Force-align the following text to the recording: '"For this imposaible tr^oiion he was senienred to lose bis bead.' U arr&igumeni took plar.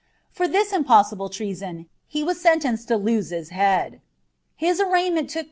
'"For 0.31 0.47
this 0.47 0.71
imposaible 0.73 1.29
tr^oiion 1.29 1.85
he 2.07 2.23
was 2.23 2.41
senienred 2.43 2.87
to 2.87 2.97
lose 2.97 3.29
bis 3.29 3.49
bead.' 3.51 4.01
U 4.57 4.67
arr&igumeni 4.67 5.19
took 5.27 5.33
plar. 5.33 5.39